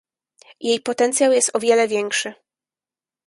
[0.59, 2.33] Jej potencjał jest o wiele większy